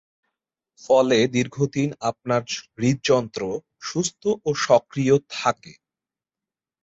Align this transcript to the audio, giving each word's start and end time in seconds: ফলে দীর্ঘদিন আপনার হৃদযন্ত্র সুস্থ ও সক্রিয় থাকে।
ফলে 0.81 1.17
দীর্ঘদিন 1.27 1.89
আপনার 2.01 2.41
হৃদযন্ত্র 2.77 3.41
সুস্থ 3.81 4.21
ও 4.45 4.49
সক্রিয় 4.65 5.15
থাকে। 5.33 5.73